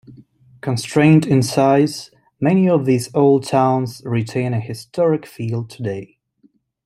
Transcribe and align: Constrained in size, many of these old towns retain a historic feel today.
Constrained 0.61 1.27
in 1.27 1.43
size, 1.43 2.09
many 2.39 2.67
of 2.67 2.85
these 2.87 3.13
old 3.13 3.43
towns 3.43 4.01
retain 4.03 4.51
a 4.51 4.59
historic 4.59 5.27
feel 5.27 5.63
today. 5.63 6.17